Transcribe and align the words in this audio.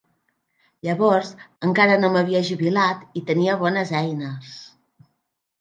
Llavors 0.87 1.29
encara 1.67 1.99
no 2.01 2.11
m'havia 2.15 2.41
jubilat 2.49 3.05
i 3.21 3.23
tenia 3.31 3.59
bones 3.63 3.93
eines. 4.03 4.59